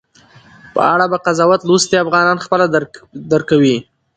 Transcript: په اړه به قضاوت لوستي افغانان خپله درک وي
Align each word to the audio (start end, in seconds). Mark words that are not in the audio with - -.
په 0.73 0.81
اړه 0.93 1.05
به 1.11 1.17
قضاوت 1.25 1.61
لوستي 1.63 1.95
افغانان 2.05 2.37
خپله 2.45 2.65
درک 3.31 3.49
وي 3.61 3.77